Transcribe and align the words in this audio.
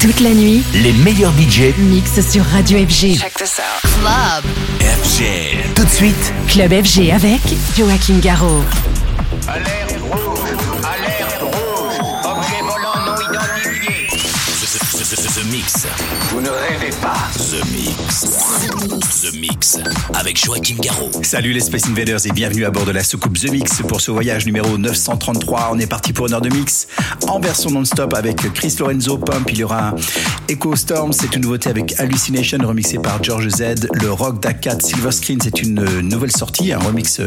Toute 0.00 0.20
la 0.20 0.30
nuit, 0.30 0.62
Les 0.74 0.92
meilleurs 0.92 1.32
budgets 1.32 1.74
mix 1.78 2.20
sur 2.20 2.44
Radio 2.44 2.78
FG. 2.78 3.18
Check 3.18 3.34
this 3.34 3.58
out. 3.58 3.90
Club. 4.00 4.44
FG. 4.80 5.74
Tout 5.74 5.84
de 5.84 5.88
suite, 5.90 6.32
Club 6.48 6.72
FG 6.84 7.10
avec 7.10 7.40
Joachim 7.76 8.18
Garraud. 8.20 8.62
Alerte 9.48 9.96
rouge 10.00 10.38
Alerte 10.84 11.42
rouge 11.42 11.98
Objet 12.24 12.60
volant 12.62 13.06
non 13.06 13.16
identifié 13.20 14.06
The, 14.08 14.78
the- 14.78 15.16
the- 15.16 15.40
the 15.40 15.44
Mix. 15.50 15.86
Vous 16.30 16.40
ne 16.40 16.50
rêvez 16.50 16.90
pas 17.02 17.28
The 17.36 17.64
Mix. 17.72 18.26
The 18.48 19.34
Mix. 19.34 19.78
Avec 20.14 20.42
Joachim 20.42 20.76
Garraud. 20.80 21.10
Salut 21.22 21.52
les 21.52 21.60
Space 21.60 21.86
Invaders 21.86 22.26
et 22.26 22.30
bienvenue 22.30 22.64
à 22.64 22.70
bord 22.70 22.86
de 22.86 22.92
la 22.92 23.04
soucoupe 23.04 23.38
The 23.38 23.50
Mix 23.50 23.82
pour 23.86 24.00
ce 24.00 24.10
voyage 24.10 24.46
numéro 24.46 24.78
933. 24.78 25.68
On 25.72 25.78
est 25.78 25.86
parti 25.86 26.14
pour 26.14 26.28
une 26.28 26.32
heure 26.32 26.40
de 26.40 26.48
mix 26.48 26.86
en 27.28 27.40
version 27.40 27.70
non-stop 27.70 28.14
avec 28.14 28.36
Chris 28.54 28.74
Lorenzo 28.78 29.18
Pump. 29.18 29.50
Il 29.50 29.58
y 29.58 29.64
aura 29.64 29.94
Echo 30.48 30.74
Storm, 30.76 31.12
c'est 31.12 31.34
une 31.36 31.42
nouveauté 31.42 31.68
avec 31.68 32.00
Hallucination 32.00 32.58
remixé 32.66 32.98
par 32.98 33.22
George 33.22 33.50
Z. 33.50 33.88
Le 33.92 34.10
Rock 34.10 34.40
d'Akat 34.40 34.80
Silver 34.80 35.12
Screen, 35.12 35.38
c'est 35.42 35.60
une 35.60 35.84
nouvelle 36.00 36.32
sortie, 36.32 36.72
un 36.72 36.78
remix 36.78 37.20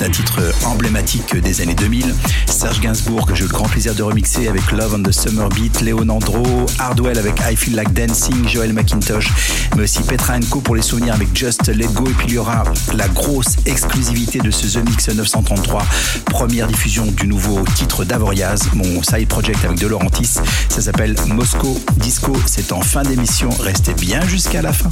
d'un 0.00 0.08
titre 0.08 0.40
emblématique 0.64 1.36
des 1.36 1.60
années 1.60 1.74
2000. 1.74 2.14
Serge 2.46 2.80
Gainsbourg 2.80 3.26
que 3.26 3.34
j'ai 3.34 3.44
le 3.44 3.50
grand 3.50 3.68
plaisir 3.68 3.94
de 3.94 4.02
remixer 4.02 4.48
avec 4.48 4.72
Love 4.72 4.94
on 4.94 5.02
the 5.02 5.12
Summer 5.12 5.50
Beat, 5.50 5.82
Leonandro, 5.82 6.64
Hardwell 6.78 7.18
avec 7.18 7.34
I 7.40 7.54
Feel 7.54 7.74
Like 7.74 7.92
Dancing, 7.92 8.48
Joel 8.48 8.72
McIntosh, 8.72 9.30
mais 9.76 9.82
aussi 9.82 10.02
Petra 10.02 10.38
Co 10.54 10.60
pour 10.64 10.74
les 10.74 10.82
souvenirs 10.82 11.14
avec 11.14 11.36
Just 11.36 11.68
Let 11.68 11.88
Go. 11.88 12.04
Et 12.08 12.12
puis 12.14 12.28
il 12.28 12.34
y 12.34 12.38
aura 12.38 12.64
la 12.94 13.08
grosse 13.08 13.56
exclusivité 13.66 14.40
de 14.40 14.50
ce 14.50 14.66
The 14.66 14.88
Mix 14.88 15.08
933, 15.08 15.82
première 16.26 16.66
diffusion 16.66 17.06
du 17.06 17.26
nouveau 17.26 17.60
titre 17.76 18.04
d'Avoriaz, 18.04 18.70
mon 18.72 19.02
side 19.02 19.28
project 19.28 19.64
avec 19.64 19.78
De 19.78 19.86
Laurentis. 19.86 20.38
Ça 20.68 20.80
s'appelle 20.80 21.14
Moscow 21.28 21.78
Disco. 21.96 22.32
C'est 22.46 22.72
en 22.72 22.80
fin 22.80 23.02
d'émission. 23.02 23.50
Restez 23.60 23.94
bien 23.94 24.20
jusqu'à 24.26 24.62
la 24.62 24.72
fin. 24.72 24.88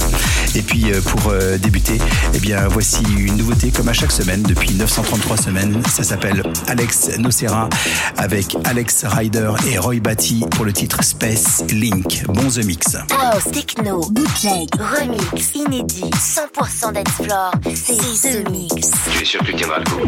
Et 0.55 0.61
puis 0.61 0.91
euh, 0.91 1.01
pour 1.01 1.31
euh, 1.31 1.57
débuter, 1.57 1.97
eh 2.33 2.39
bien 2.39 2.67
voici 2.67 3.03
une 3.17 3.37
nouveauté 3.37 3.71
comme 3.71 3.89
à 3.89 3.93
chaque 3.93 4.11
semaine 4.11 4.43
depuis 4.43 4.73
933 4.75 5.37
semaines. 5.37 5.81
Ça 5.89 6.03
s'appelle 6.03 6.43
Alex 6.67 7.17
Nocera 7.17 7.69
avec 8.17 8.55
Alex 8.65 9.05
Ryder 9.05 9.51
et 9.67 9.77
Roy 9.77 9.99
Batty 9.99 10.45
pour 10.51 10.65
le 10.65 10.73
titre 10.73 11.03
Space 11.03 11.63
Link. 11.71 12.23
Bon 12.27 12.47
The 12.49 12.63
Mix. 12.63 12.97
Techno, 13.51 14.01
bootleg, 14.09 14.69
remix, 14.75 15.52
inédit, 15.55 16.09
100% 16.09 16.93
d'explore, 16.93 17.51
c'est 17.75 17.95
The 17.95 18.49
Mix. 18.49 18.91
Tu 19.11 19.21
es 19.21 19.25
sûr 19.25 19.39
que 19.41 19.45
tu 19.45 19.55
tiendras 19.55 19.79
le 19.79 19.85
coup 19.85 20.01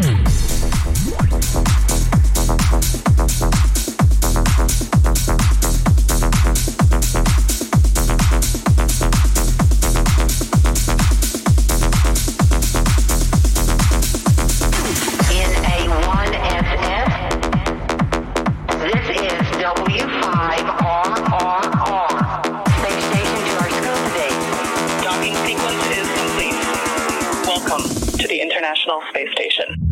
International 28.66 29.00
Space 29.10 29.30
Station. 29.30 29.85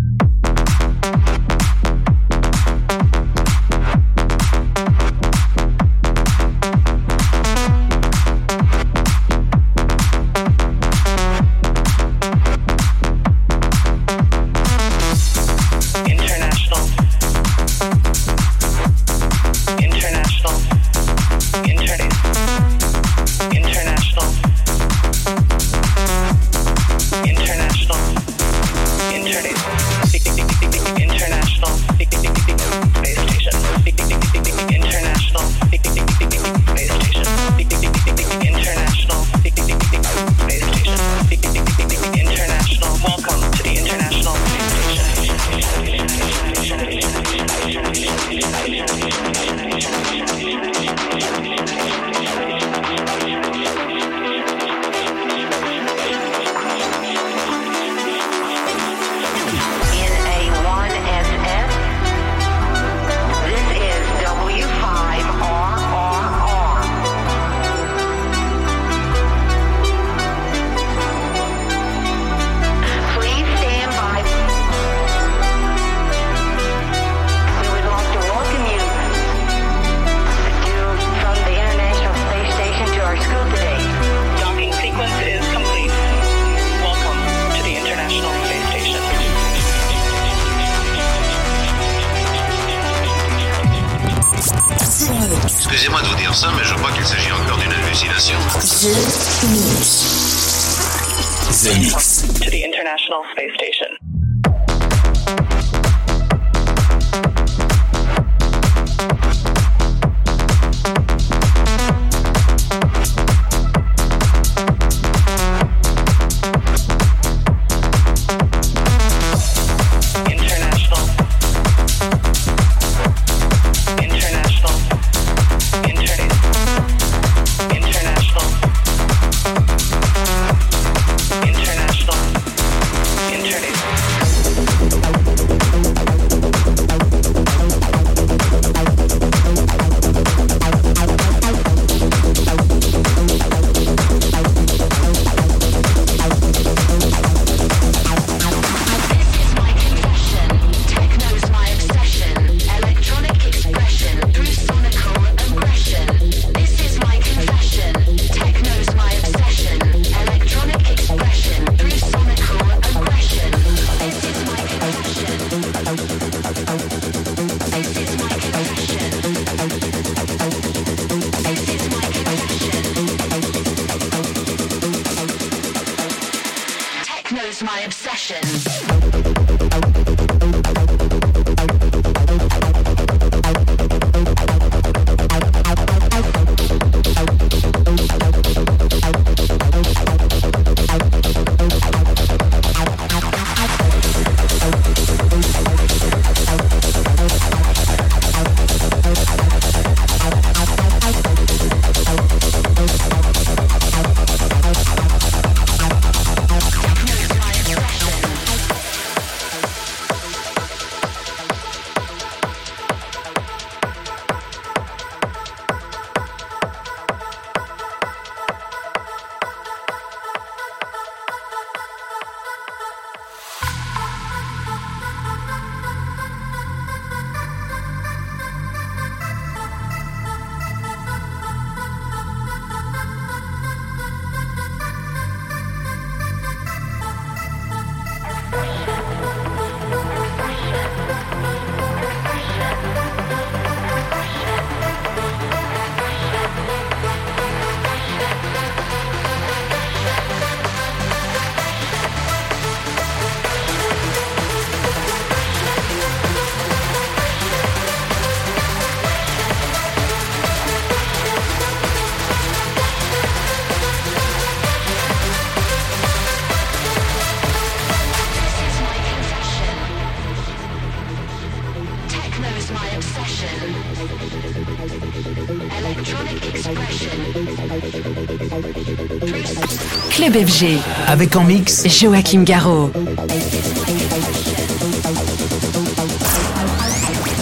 Club 280.34 280.48
FG. 280.48 280.80
Avec 281.06 281.36
en 281.36 281.44
mix 281.44 281.86
Joachim 281.86 282.42
Garraud. 282.42 282.90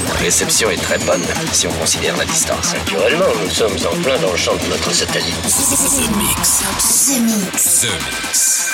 La 0.08 0.14
réception 0.20 0.68
est 0.70 0.76
très 0.76 0.98
bonne 0.98 1.22
si 1.52 1.66
on 1.66 1.72
considère 1.72 2.14
la 2.18 2.26
distance. 2.26 2.74
Naturellement, 2.74 3.24
nous 3.42 3.48
sommes 3.48 3.78
en 3.90 4.02
plein 4.02 4.18
dans 4.18 4.32
le 4.32 4.36
champ 4.36 4.52
de 4.56 4.68
notre 4.68 4.92
satellite. 4.92 5.40
The 5.40 6.10
Mix. 6.18 6.64
The 7.06 7.18
Mix. 7.22 7.80
The 7.80 7.88
Mix. 8.04 8.72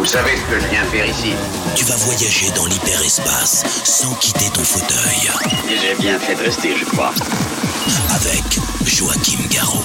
Vous 0.00 0.06
savez 0.06 0.34
ce 0.34 0.44
que 0.46 0.58
je 0.58 0.66
viens 0.68 0.82
faire 0.84 1.04
ici 1.04 1.34
Tu 1.76 1.84
vas 1.84 1.96
voyager 1.96 2.50
dans 2.52 2.64
l'hyperespace 2.64 3.62
sans 3.84 4.14
quitter 4.14 4.48
ton 4.48 4.64
fauteuil. 4.64 5.30
J'ai 5.68 5.94
bien 6.02 6.18
fait 6.18 6.36
de 6.36 6.40
rester, 6.40 6.74
je 6.74 6.86
crois. 6.86 7.12
Avec 8.14 8.58
Joachim 8.82 9.46
Garraud. 9.50 9.84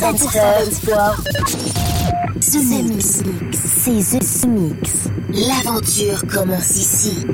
100% 0.00 0.72
sport. 0.72 1.22
The 2.40 2.58
Mix. 2.64 3.22
C'est 3.52 4.18
The 4.18 4.46
Mix. 4.46 5.08
L'aventure 5.30 6.26
commence 6.26 6.76
ici. 6.76 7.24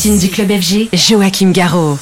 Platine 0.00 0.18
du 0.18 0.30
club 0.30 0.50
FG, 0.50 0.88
Joachim 1.10 1.52
Garraud. 1.52 1.98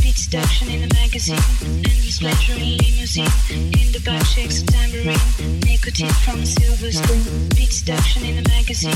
Beat 0.00 0.16
seduction 0.16 0.68
in 0.70 0.80
the 0.82 0.94
magazine, 0.94 1.36
endless 1.84 2.20
pleasure 2.20 2.52
in 2.52 2.76
limousine, 2.76 3.24
in 3.50 3.90
the 3.90 4.00
back 4.04 4.24
shakes 4.24 4.62
tambourine, 4.62 5.18
nicotine 5.66 6.06
from 6.24 6.44
silver 6.44 6.92
spoon. 6.92 7.48
Beat 7.56 7.72
seduction 7.72 8.24
in 8.24 8.36
the 8.40 8.48
magazine, 8.48 8.94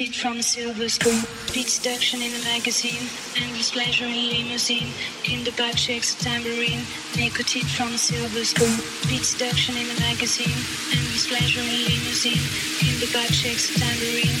tambourine, 0.00 0.12
from 0.12 0.38
a 0.38 0.42
silver 0.42 0.88
spoon. 0.88 1.20
Beat 1.52 1.68
seduction 1.68 2.22
in 2.22 2.32
a 2.32 2.44
magazine, 2.44 3.08
endless 3.36 3.70
pleasure 3.70 4.06
in 4.06 4.30
limousine, 4.30 4.92
in 5.28 5.44
the 5.44 5.52
back 5.52 5.76
shakes 5.76 6.14
a 6.14 6.24
tambourine, 6.24 6.80
nicotine 7.16 7.68
from 7.68 7.92
a 7.92 7.98
silver 7.98 8.44
spoon. 8.44 8.80
Beat 9.08 9.24
seduction 9.24 9.76
in 9.76 9.84
a 9.90 10.00
magazine, 10.00 10.56
endless 10.92 11.26
pleasure 11.28 11.60
in 11.60 11.84
limousine, 11.84 12.44
in 12.80 12.96
the 13.00 13.10
back 13.12 13.28
shakes 13.28 13.68
a 13.76 13.78
tambourine, 13.78 14.40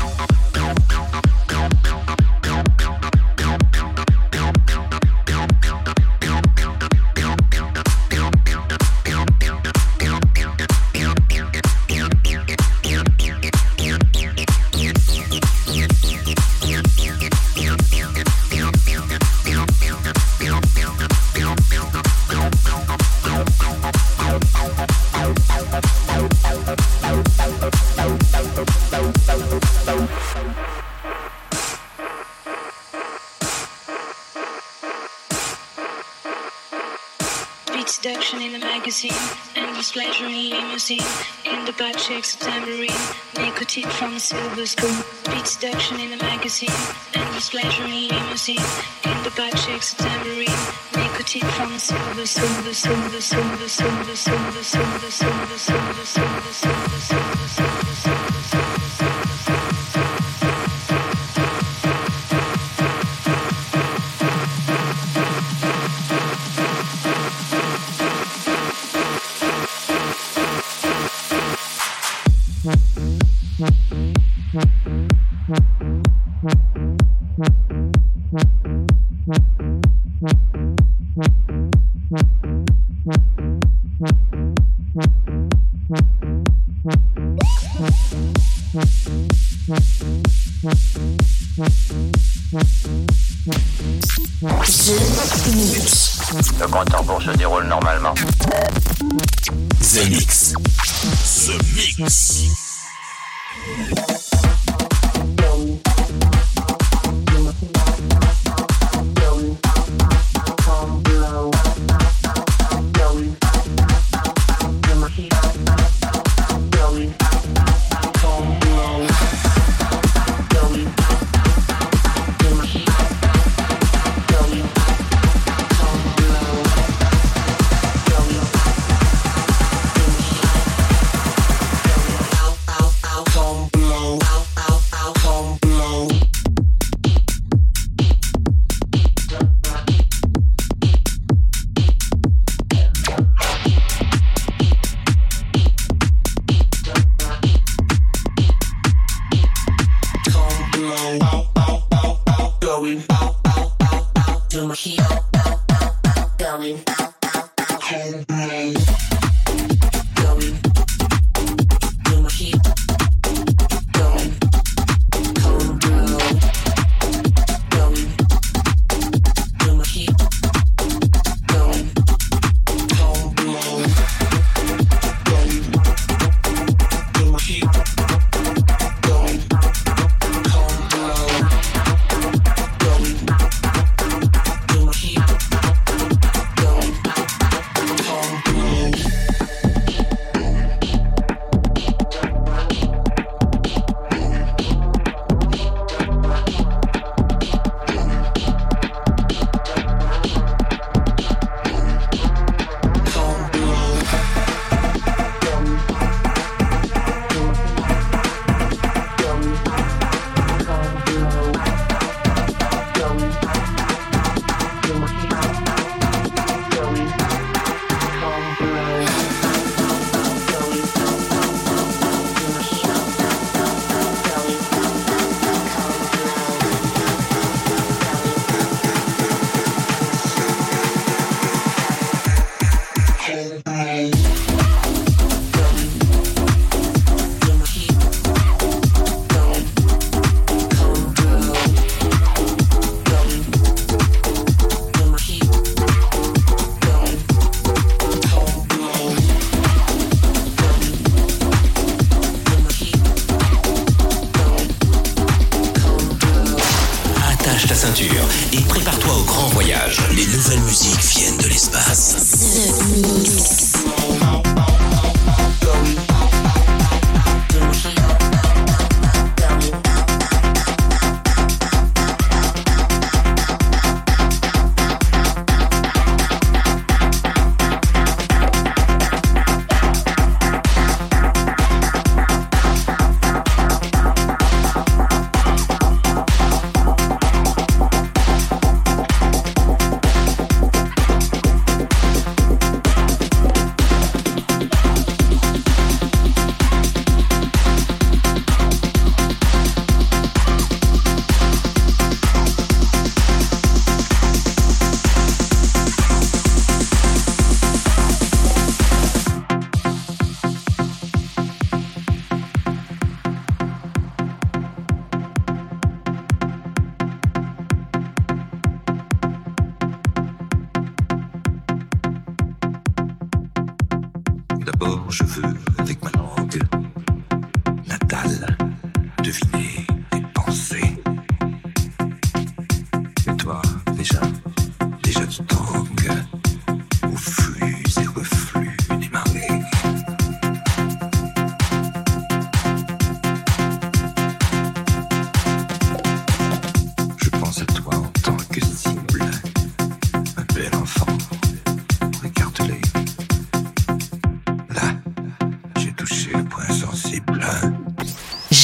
silver 44.31 44.65
spoon. 44.65 44.97
Beat 45.29 45.45
seduction 45.45 45.99
in 45.99 46.09
the 46.11 46.17
magazine, 46.23 46.77
endless 47.13 47.49
pleasure 47.49 47.83
in 47.83 48.07
limousine, 48.07 48.65
in 49.03 49.17
the 49.25 49.31
back 49.35 49.55
shakes 49.57 49.91
a 49.93 49.95
tambourine, 49.97 50.61
nicotine 50.95 51.49
from. 51.55 51.71
The 51.71 51.79
silver, 51.79 52.25
silver, 52.25 52.73
silver, 52.73 53.21
silver, 53.21 53.67
silver, 53.67 54.15
silver, 54.15 54.61
silver, 54.61 55.11
silver, 55.11 55.57
silver, 55.57 56.53
silver, 56.53 56.99
silver, 56.99 57.95
silver. 58.03 58.40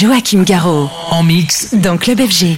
Joachim 0.07 0.43
Garraud. 0.45 0.89
En 1.11 1.21
mix. 1.21 1.73
Dans 1.73 1.97
Club 1.97 2.21
FG. 2.21 2.57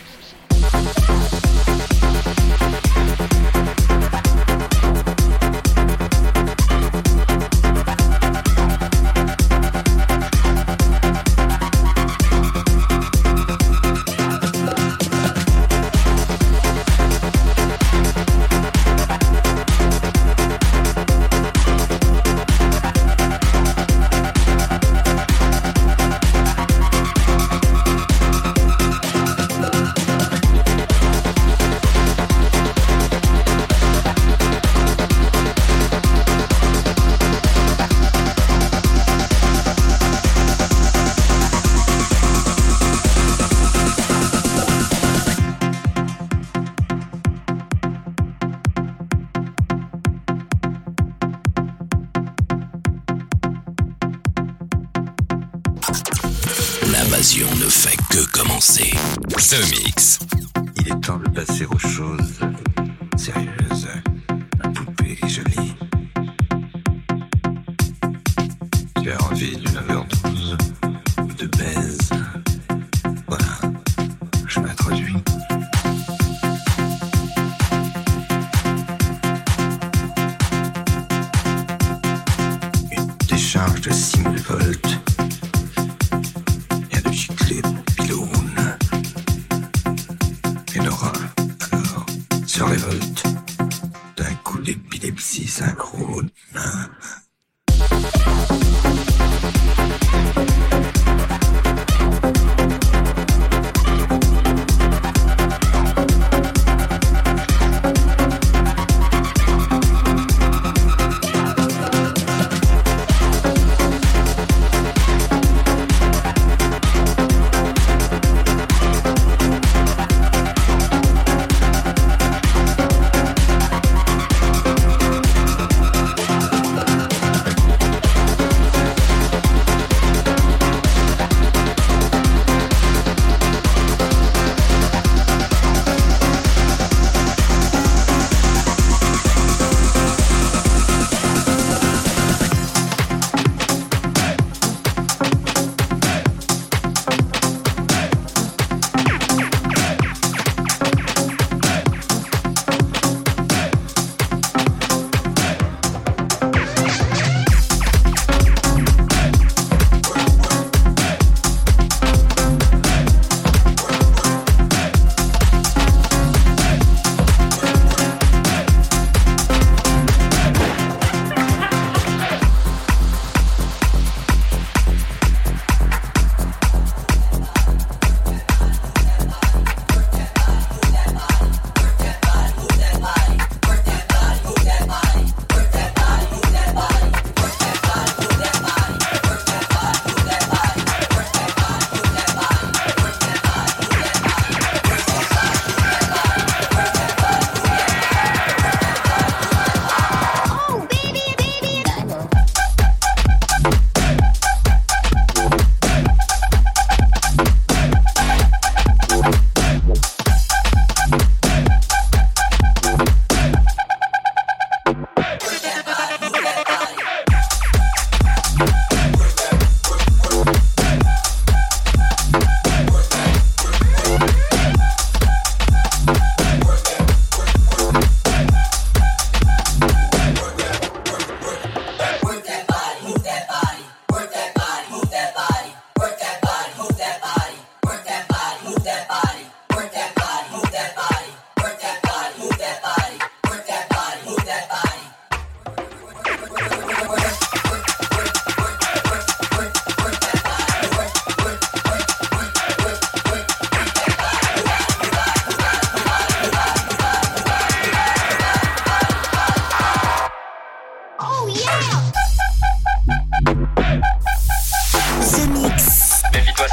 Méfie-toi. 266.40 266.68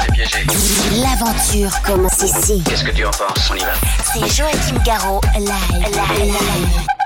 L'aventure 1.01 1.81
commence 1.81 2.21
ici. 2.21 2.63
Qu'est-ce 2.63 2.85
que 2.85 2.91
tu 2.91 3.03
en 3.03 3.11
penses? 3.11 3.51
On 3.51 3.55
y 3.55 3.59
C'est 4.13 4.33
Joachim 4.33 4.81
Garraud, 4.85 5.19
live. 5.35 5.49
live. 5.81 6.23
live. 6.23 6.96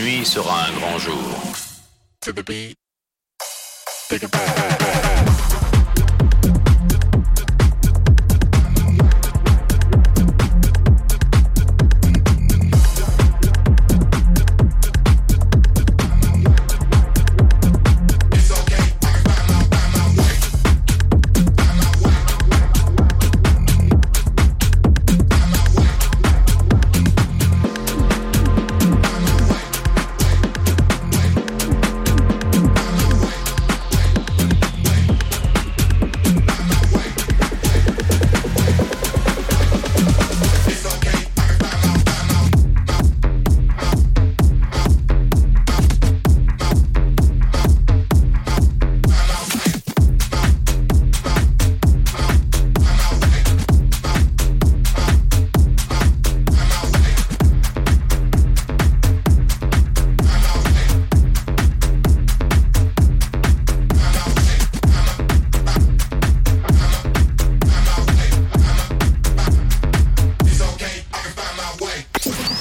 Nuit 0.00 0.24
sera 0.24 0.66
un 0.66 0.72
grand 0.78 0.98
jour. 0.98 1.16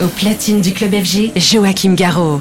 Au 0.02 0.08
platine 0.08 0.62
du 0.62 0.72
club 0.72 0.94
FG, 0.94 1.32
Joachim 1.36 1.94
Garraud. 1.94 2.40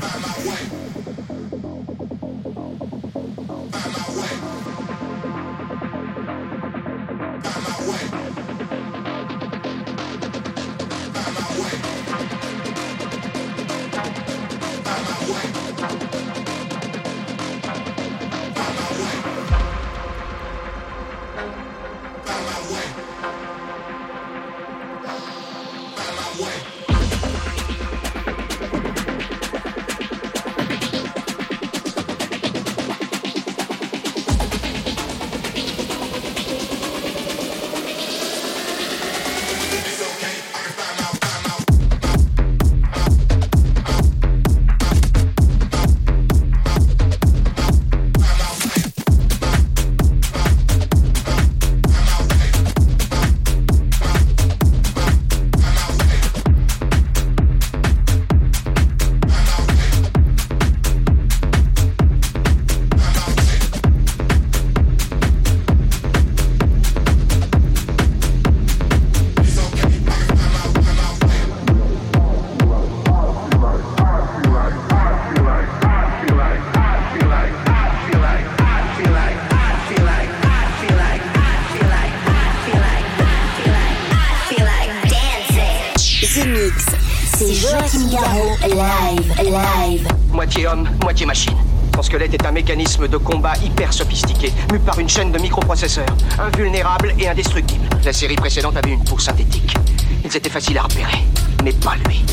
Mécanisme 92.98 93.08
de 93.08 93.16
combat 93.16 93.54
hyper 93.62 93.92
sophistiqué, 93.92 94.52
mu 94.72 94.78
par 94.78 94.98
une 94.98 95.08
chaîne 95.08 95.32
de 95.32 95.38
microprocesseurs, 95.38 96.16
invulnérable 96.38 97.14
et 97.18 97.28
indestructible. 97.28 97.88
La 98.04 98.12
série 98.12 98.36
précédente 98.36 98.76
avait 98.76 98.92
une 98.92 99.04
peau 99.04 99.18
synthétique. 99.18 99.76
Ils 100.24 100.36
étaient 100.36 100.50
faciles 100.50 100.78
à 100.78 100.82
repérer, 100.82 101.24
mais 101.64 101.72
pas 101.72 101.94
lui. 102.06 102.24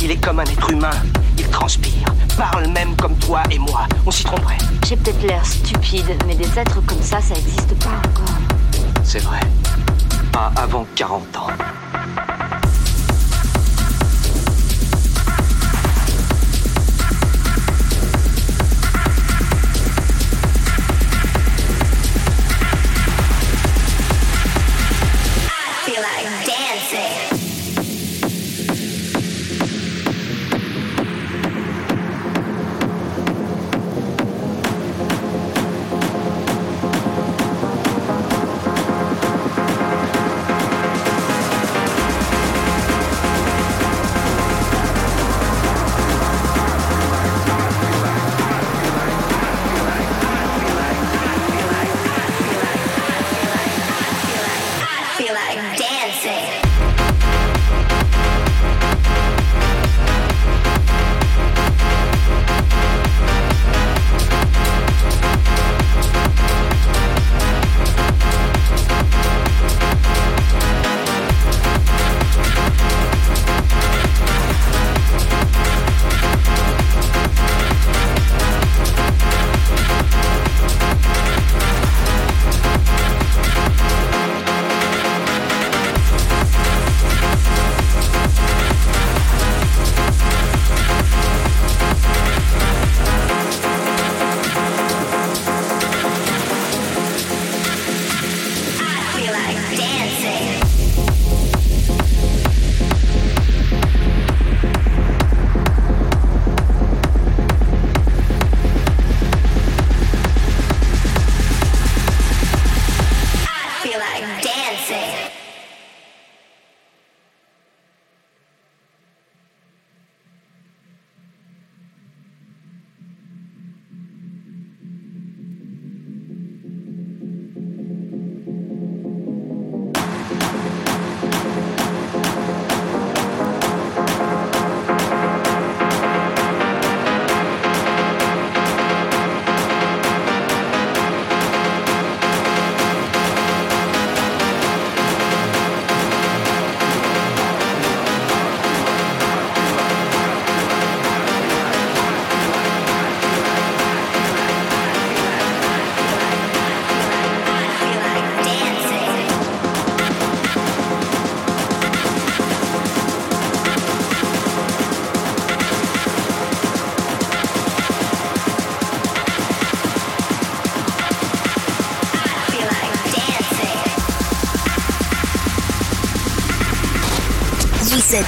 Il 0.00 0.10
est 0.10 0.16
comme 0.16 0.40
un 0.40 0.44
être 0.44 0.70
humain, 0.70 0.90
il 1.38 1.48
transpire, 1.48 2.06
parle 2.36 2.68
même 2.68 2.96
comme 2.96 3.16
toi 3.16 3.42
et 3.50 3.58
moi. 3.58 3.86
On 4.06 4.10
s'y 4.10 4.24
tromperait. 4.24 4.58
J'ai 4.86 4.96
peut-être 4.96 5.22
l'air 5.22 5.44
stupide, 5.44 6.16
mais 6.26 6.34
des 6.34 6.58
êtres 6.58 6.80
comme 6.86 7.02
ça, 7.02 7.20
ça 7.20 7.34
existe 7.34 7.74
pas 7.78 7.90
encore. 7.90 8.38
C'est 9.02 9.22
vrai. 9.22 9.40
Pas 10.32 10.52
avant 10.56 10.86
40 10.94 11.36
ans. 11.36 11.46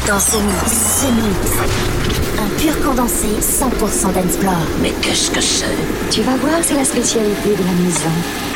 Dans 0.07 0.20
ce 0.20 0.36
mix. 0.36 1.02
Ce 1.02 1.07
mix. 1.07 1.52
Un 2.38 2.48
pur 2.61 2.80
condensé 2.80 3.26
100% 3.40 4.12
d'Ensplore. 4.12 4.54
Mais 4.80 4.92
qu'est-ce 5.02 5.30
que 5.30 5.40
c'est? 5.40 5.66
Tu 6.11 6.22
vas 6.22 6.36
voir, 6.36 6.59
c'est 6.62 6.74
la 6.74 6.84
spécialité 6.84 7.50
de 7.50 7.64
la 7.64 7.72
maison. 7.72 8.55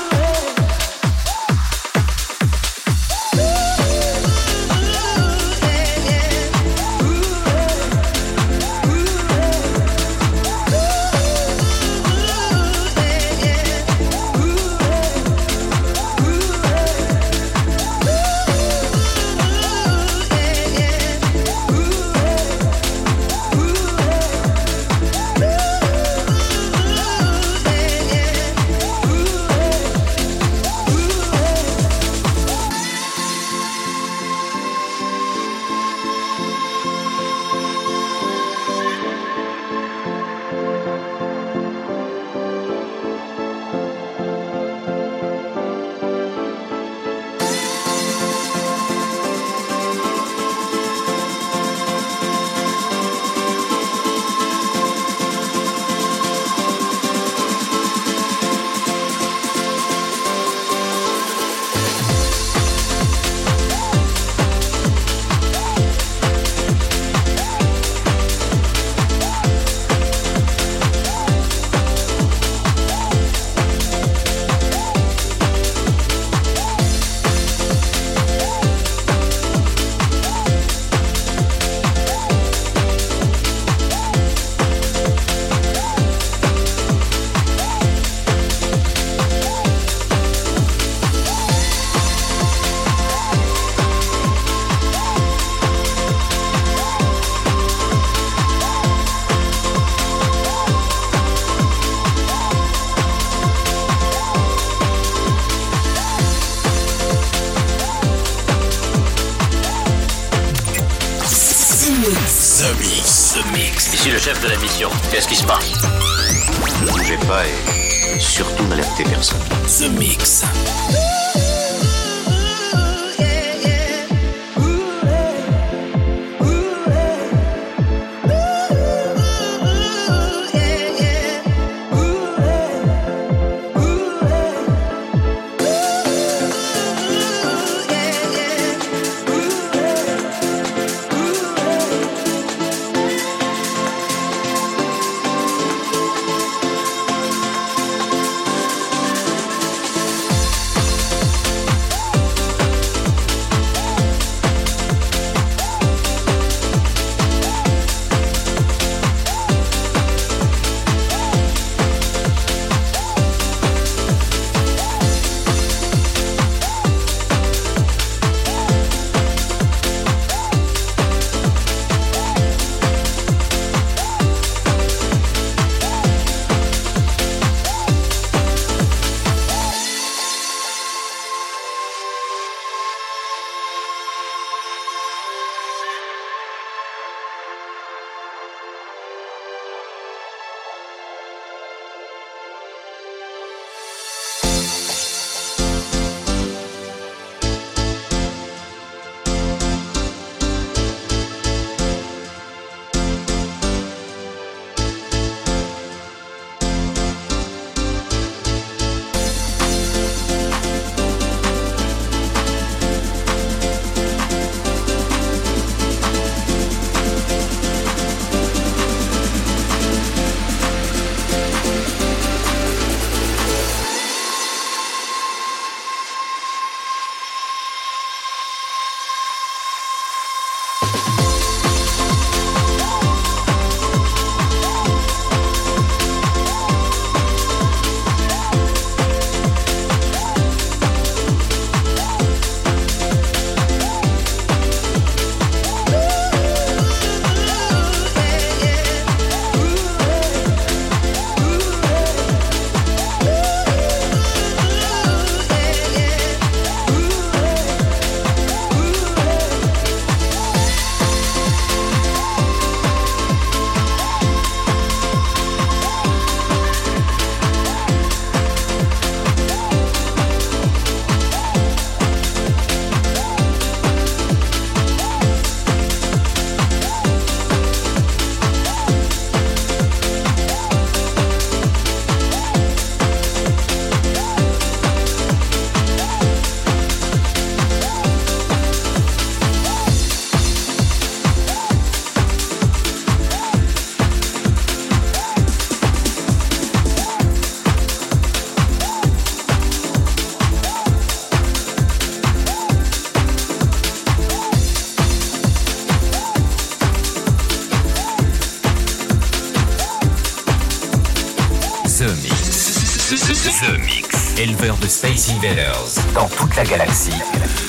éleveur 314.41 314.75
de 314.77 314.87
Stacy 314.87 315.37
Veilers 315.39 316.01
dans 316.15 316.27
toute 316.27 316.55
la 316.55 316.63
galaxie 316.63 317.13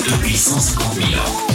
depuis 0.09 0.35
150 0.35 0.95
000 0.95 1.07
ans. 1.11 1.52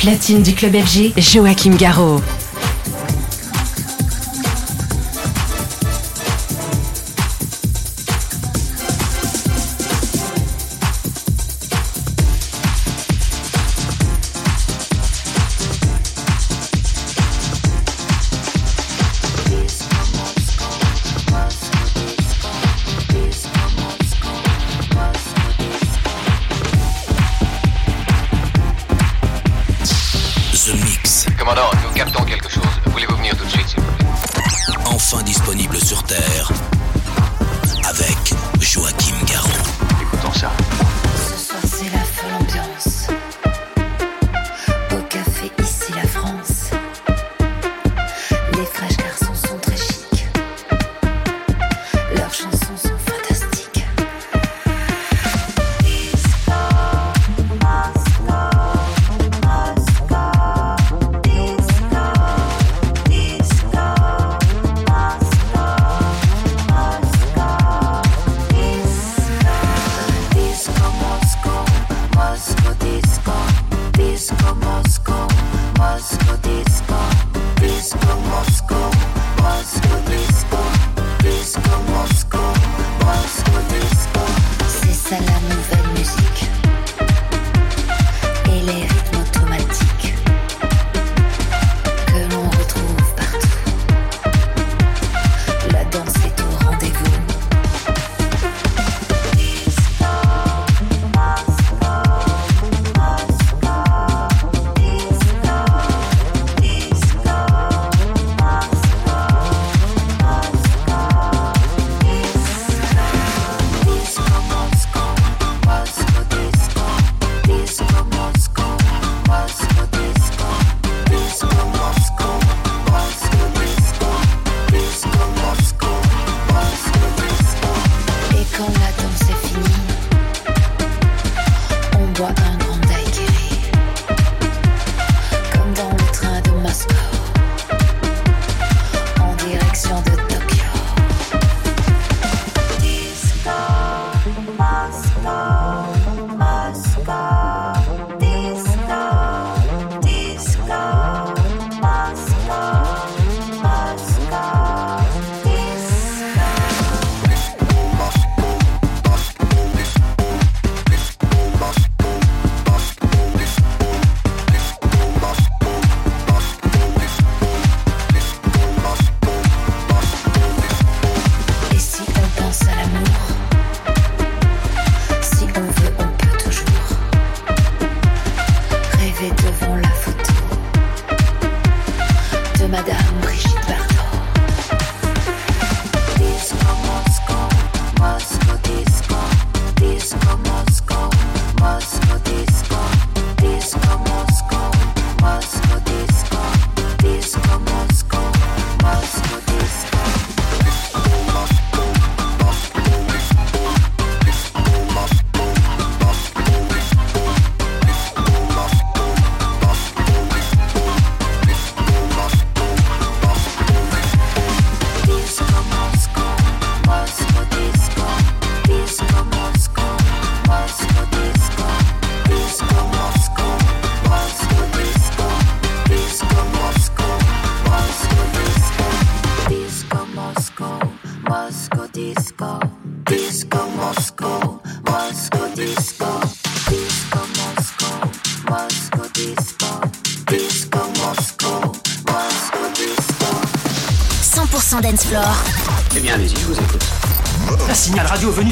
platine 0.00 0.42
du 0.42 0.54
club 0.54 0.74
FG, 0.74 1.12
Joachim 1.18 1.76
Garraud. 1.76 2.22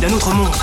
D'un 0.08 0.14
autre 0.14 0.32
monde. 0.32 0.54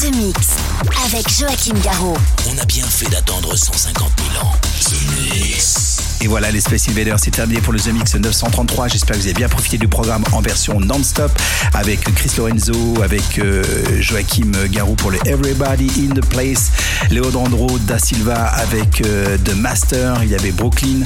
The 0.00 0.14
Mix 0.16 0.56
avec 1.04 1.28
Joachim 1.28 1.74
Garraud. 1.82 2.16
On 2.48 2.58
a 2.58 2.64
bien 2.64 2.84
fait 2.86 3.08
d'attendre 3.10 3.56
150 3.56 4.10
000 4.32 4.44
ans. 4.44 4.52
The 4.80 5.34
Mix. 5.34 5.92
Et 6.22 6.28
voilà, 6.28 6.52
les 6.52 6.60
Space 6.60 6.88
Invaders, 6.88 7.18
c'est 7.18 7.32
terminé 7.32 7.60
pour 7.60 7.72
le 7.72 7.80
The 7.80 7.88
Mix 7.88 8.14
933. 8.14 8.88
J'espère 8.88 9.16
que 9.16 9.20
vous 9.22 9.26
avez 9.26 9.34
bien 9.34 9.48
profité 9.48 9.76
du 9.76 9.88
programme 9.88 10.22
en 10.30 10.40
version 10.40 10.78
non-stop 10.78 11.32
avec 11.74 12.00
Chris 12.14 12.30
Lorenzo, 12.38 13.02
avec 13.02 13.38
euh, 13.38 13.64
Joachim 14.00 14.52
Garou 14.70 14.94
pour 14.94 15.10
le 15.10 15.18
Everybody 15.26 15.90
in 16.08 16.14
the 16.14 16.24
Place, 16.24 16.70
Leodandro 17.10 17.78
da 17.80 17.98
Silva 17.98 18.46
avec 18.46 19.02
euh, 19.04 19.36
The 19.44 19.54
Master, 19.54 20.22
il 20.22 20.30
y 20.30 20.34
avait 20.34 20.52
Brooklyn, 20.52 21.00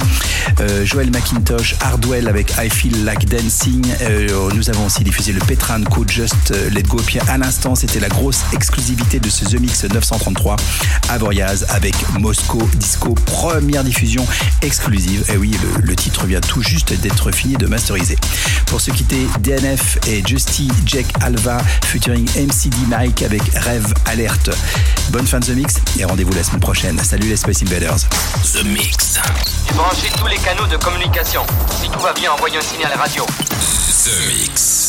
euh, 0.59 0.85
Joel 0.85 1.11
McIntosh, 1.11 1.75
Hardwell 1.81 2.27
avec 2.27 2.53
I 2.57 2.69
Feel 2.69 3.03
Like 3.03 3.27
Dancing. 3.27 3.85
Euh, 4.01 4.49
nous 4.53 4.69
avons 4.69 4.85
aussi 4.85 5.03
diffusé 5.03 5.31
le 5.31 5.39
Petran 5.39 5.81
Code 5.83 6.09
Just 6.09 6.51
euh, 6.51 6.69
Let 6.69 6.83
Go. 6.83 6.97
Puis 7.05 7.19
à 7.27 7.37
l'instant, 7.37 7.75
c'était 7.75 7.99
la 7.99 8.09
grosse 8.09 8.41
exclusivité 8.53 9.19
de 9.19 9.29
ce 9.29 9.45
The 9.45 9.59
Mix 9.59 9.83
933 9.83 10.55
à 11.09 11.17
Voriaz 11.17 11.65
avec 11.69 11.95
Moscow 12.19 12.61
Disco, 12.75 13.13
première 13.25 13.83
diffusion 13.83 14.25
exclusive. 14.61 15.23
Et 15.33 15.37
oui, 15.37 15.55
le, 15.81 15.95
titre 15.95 16.25
vient 16.25 16.41
tout 16.41 16.61
juste 16.61 16.93
d'être 17.01 17.31
fini 17.31 17.55
de 17.55 17.67
masteriser. 17.67 18.17
Pour 18.67 18.81
se 18.81 18.91
quitter, 18.91 19.27
DNF 19.41 19.97
et 20.07 20.23
Justy 20.25 20.69
Jack 20.85 21.05
Alva 21.21 21.57
featuring 21.85 22.27
MCD 22.35 22.77
Mike 22.87 23.23
avec 23.23 23.41
Rêve 23.55 23.93
Alerte. 24.05 24.51
Bonne 25.11 25.25
fin 25.25 25.39
de 25.39 25.45
The 25.45 25.55
Mix 25.55 25.75
et 25.97 26.05
rendez-vous 26.05 26.33
la 26.33 26.43
semaine 26.43 26.59
prochaine. 26.59 26.97
Salut 26.99 27.27
les 27.27 27.37
Space 27.37 27.61
Invaders. 27.61 27.97
The 28.53 28.63
Mix. 28.63 29.19
J'ai 29.67 29.73
branché 29.73 30.07
tous 30.17 30.27
les 30.27 30.37
canaux 30.37 30.67
de 30.67 30.77
communication. 30.77 31.45
Si 31.81 31.89
tout 31.89 31.99
va 31.99 32.13
bien, 32.13 32.31
envoyez 32.31 32.57
un 32.57 32.61
signal 32.61 32.93
radio. 32.93 33.25
The 33.25 34.27
Mix. 34.27 34.86